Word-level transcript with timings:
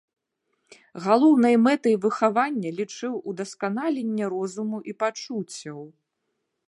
Галоўнай 1.05 1.55
мэтай 1.65 1.95
выхавання 2.05 2.69
лічыў 2.79 3.13
ўдасканаленне 3.33 4.25
розуму 4.35 4.77
і 4.93 4.97
пачуццяў. 5.05 5.79